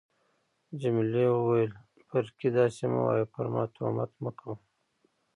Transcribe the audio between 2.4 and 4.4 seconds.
داسي مه وایه، پر ما تهمت مه